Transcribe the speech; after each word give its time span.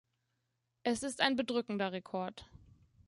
Es 0.81 1.03
ist 1.03 1.21
ein 1.21 1.35
bedrückender 1.35 1.91
Rekord. 1.91 2.47